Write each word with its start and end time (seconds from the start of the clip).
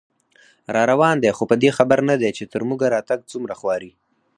راروان 0.75 1.15
دی 1.23 1.31
خو 1.37 1.43
په 1.49 1.55
دې 1.61 1.69
خبر 1.77 1.99
نه 2.09 2.15
دی، 2.21 2.29
چې 2.37 2.43
تر 2.53 2.61
موږه 2.69 2.87
راتګ 2.95 3.19
څومره 3.31 3.53
خواري 3.59 3.91